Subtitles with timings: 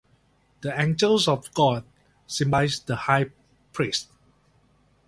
[0.61, 1.83] "The angels of God"
[2.25, 3.27] symbolize the High
[3.71, 4.07] Priests.